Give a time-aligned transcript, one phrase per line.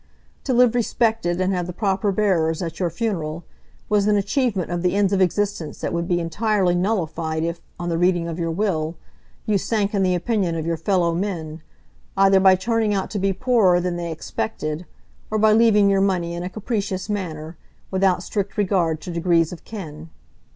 [0.45, 3.43] To live respected, and have the proper bearers at your funeral,
[3.87, 7.89] was an achievement of the ends of existence that would be entirely nullified if, on
[7.89, 8.95] the reading of your will,
[9.45, 11.61] you sank in the opinion of your fellow men,
[12.17, 14.87] either by turning out to be poorer than they expected,
[15.29, 17.55] or by leaving your money in a capricious manner,
[17.91, 20.09] without strict regard to degrees of kin.